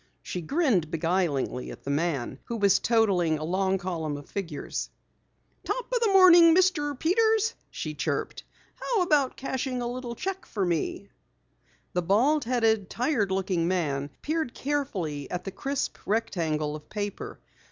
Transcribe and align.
She 0.23 0.41
grinned 0.41 0.89
beguilingly 0.89 1.69
at 1.69 1.83
the 1.83 1.91
man 1.91 2.39
who 2.45 2.57
was 2.57 2.79
totaling 2.79 3.37
a 3.37 3.43
long 3.43 3.77
column 3.77 4.17
of 4.17 4.27
figures. 4.27 4.89
"Top 5.63 5.93
o' 5.93 5.99
the 6.01 6.11
morning, 6.11 6.55
Mr. 6.55 6.97
Peters," 6.97 7.53
she 7.69 7.93
chirped. 7.93 8.43
"How 8.77 9.03
about 9.03 9.37
cashing 9.37 9.79
a 9.79 9.87
little 9.87 10.15
check 10.15 10.47
for 10.47 10.65
me?" 10.65 11.11
The 11.93 12.01
bald 12.01 12.45
headed, 12.45 12.89
tired 12.89 13.29
looking 13.29 13.67
man 13.67 14.09
peered 14.23 14.55
carefully 14.55 15.29
at 15.29 15.43
the 15.43 15.51
crisp 15.51 15.97
rectangle 16.07 16.75
of 16.75 16.89
paper. 16.89 17.39